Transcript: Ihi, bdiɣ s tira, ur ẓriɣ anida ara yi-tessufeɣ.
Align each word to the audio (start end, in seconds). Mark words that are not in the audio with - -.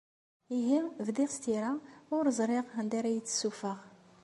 Ihi, 0.57 0.79
bdiɣ 1.05 1.29
s 1.35 1.37
tira, 1.43 1.71
ur 2.15 2.25
ẓriɣ 2.37 2.65
anida 2.79 2.97
ara 2.99 3.09
yi-tessufeɣ. 3.11 3.79